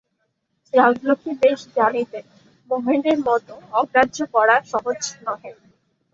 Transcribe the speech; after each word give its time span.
রাজলক্ষ্মী 0.73 1.31
বেশ 1.41 1.59
জানিতেন, 1.77 2.25
মহেন্দ্রের 2.69 3.19
মত 3.27 3.45
অগ্রাহ্য 3.73 4.17
করা 4.35 4.55
সহজ 4.71 5.01
নহে। 5.25 5.51